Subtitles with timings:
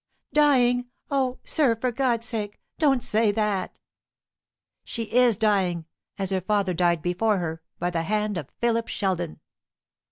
[0.33, 0.89] "Dying!
[1.11, 3.79] O, sir, for God's sake, don't say that!"
[4.83, 5.85] "She is dying,
[6.17, 9.39] as her father died before her, by the hand of Philip Sheldon."